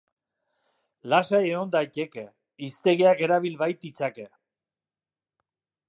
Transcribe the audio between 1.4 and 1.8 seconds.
egon